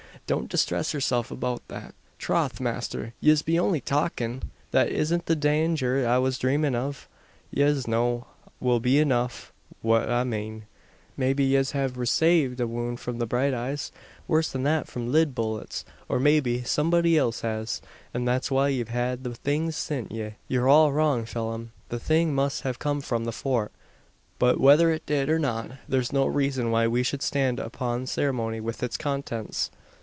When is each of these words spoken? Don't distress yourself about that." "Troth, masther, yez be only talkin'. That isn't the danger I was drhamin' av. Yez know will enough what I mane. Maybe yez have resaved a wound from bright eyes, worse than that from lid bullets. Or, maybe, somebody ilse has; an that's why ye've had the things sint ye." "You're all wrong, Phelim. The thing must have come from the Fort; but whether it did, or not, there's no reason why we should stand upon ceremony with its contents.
Don't 0.27 0.47
distress 0.49 0.93
yourself 0.93 1.29
about 1.29 1.67
that." 1.67 1.93
"Troth, 2.17 2.61
masther, 2.61 3.13
yez 3.19 3.41
be 3.41 3.59
only 3.59 3.81
talkin'. 3.81 4.43
That 4.69 4.87
isn't 4.87 5.25
the 5.25 5.35
danger 5.35 6.07
I 6.07 6.19
was 6.19 6.37
drhamin' 6.39 6.73
av. 6.73 7.09
Yez 7.49 7.85
know 7.85 8.27
will 8.61 8.79
enough 8.85 9.51
what 9.81 10.09
I 10.09 10.23
mane. 10.23 10.67
Maybe 11.17 11.43
yez 11.43 11.71
have 11.71 11.97
resaved 11.97 12.61
a 12.61 12.67
wound 12.67 13.01
from 13.01 13.17
bright 13.17 13.53
eyes, 13.53 13.91
worse 14.25 14.49
than 14.53 14.63
that 14.63 14.87
from 14.87 15.11
lid 15.11 15.35
bullets. 15.35 15.83
Or, 16.07 16.17
maybe, 16.17 16.63
somebody 16.63 17.17
ilse 17.17 17.41
has; 17.41 17.81
an 18.13 18.23
that's 18.23 18.49
why 18.49 18.69
ye've 18.69 18.87
had 18.87 19.25
the 19.25 19.35
things 19.35 19.75
sint 19.75 20.13
ye." 20.13 20.35
"You're 20.47 20.69
all 20.69 20.93
wrong, 20.93 21.25
Phelim. 21.25 21.73
The 21.89 21.99
thing 21.99 22.33
must 22.33 22.61
have 22.61 22.79
come 22.79 23.01
from 23.01 23.25
the 23.25 23.33
Fort; 23.33 23.73
but 24.39 24.61
whether 24.61 24.91
it 24.91 25.05
did, 25.05 25.29
or 25.29 25.39
not, 25.39 25.71
there's 25.89 26.13
no 26.13 26.25
reason 26.25 26.71
why 26.71 26.87
we 26.87 27.03
should 27.03 27.21
stand 27.21 27.59
upon 27.59 28.05
ceremony 28.07 28.61
with 28.61 28.81
its 28.81 28.95
contents. 28.95 29.69